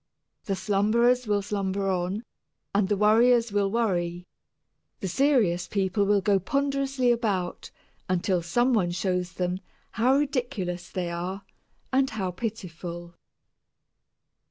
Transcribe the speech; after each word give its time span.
The 0.45 0.55
slumberers 0.55 1.27
will 1.27 1.43
slumber 1.43 1.87
on, 1.87 2.23
and 2.73 2.89
the 2.89 2.97
worriers 2.97 3.51
will 3.51 3.69
worry, 3.69 4.25
the 4.99 5.07
serious 5.07 5.67
people 5.67 6.05
will 6.07 6.21
go 6.21 6.39
ponderously 6.39 7.11
about 7.11 7.69
until 8.09 8.41
some 8.41 8.73
one 8.73 8.89
shows 8.89 9.33
them 9.33 9.59
how 9.91 10.15
ridiculous 10.15 10.89
they 10.89 11.11
are 11.11 11.43
and 11.93 12.09
how 12.09 12.31
pitiful. 12.31 13.13